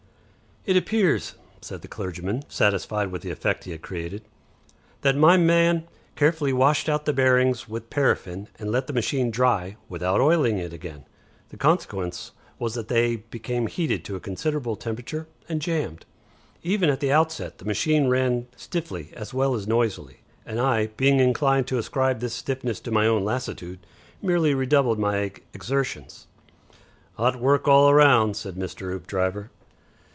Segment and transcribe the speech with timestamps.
[0.63, 4.21] "It appears," said the clergyman, satisfied with the effect he had created,
[5.01, 9.77] "that my man carefully washed out the bearings with paraffin, and let the machine dry
[9.89, 11.05] without oiling it again.
[11.49, 12.29] The consequence
[12.59, 16.05] was that they became heated to a considerable temperature and jammed.
[16.61, 21.19] Even at the outset the machine ran stiffly as well as noisily, and I, being
[21.19, 23.79] inclined to ascribe this stiffness to my own lassitude,
[24.21, 26.27] merely redoubled my exertions."
[27.17, 28.91] "'Ot work all round," said Mr.
[28.91, 29.49] Hoopdriver.